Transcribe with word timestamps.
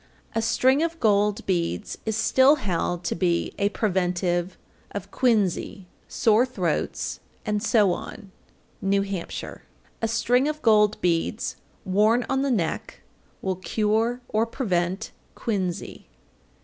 _799. 0.33 0.39
A 0.39 0.41
string 0.41 0.83
of 0.83 0.99
gold 0.99 1.45
beads 1.45 1.99
is 2.07 2.17
still 2.17 2.55
held 2.55 3.03
to 3.03 3.13
be 3.13 3.53
a 3.59 3.69
preventive 3.69 4.57
of 4.89 5.11
quinsy, 5.11 5.85
sore 6.07 6.43
throats, 6.43 7.19
and 7.45 7.61
so 7.61 7.93
on. 7.93 8.31
New 8.81 9.03
Hampshire. 9.03 9.61
800. 9.97 9.97
A 10.01 10.07
string 10.07 10.47
of 10.47 10.59
gold 10.63 10.99
beads 11.01 11.55
worn 11.85 12.25
on 12.29 12.41
the 12.41 12.49
neck 12.49 13.01
will 13.43 13.57
cure 13.57 14.21
or 14.27 14.47
prevent 14.47 15.11
quinsy. 15.35 16.07